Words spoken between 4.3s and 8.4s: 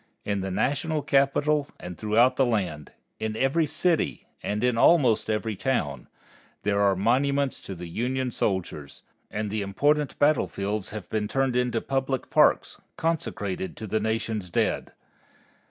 and in almost every town, there are monuments to the Union